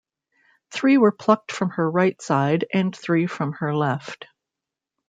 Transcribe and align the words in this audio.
Three 0.71 0.97
were 0.97 1.11
plucked 1.11 1.51
from 1.51 1.69
her 1.69 1.87
right 1.87 2.19
side 2.19 2.65
and 2.73 2.95
three 2.97 3.27
from 3.27 3.53
her 3.59 3.75
left. 3.75 4.25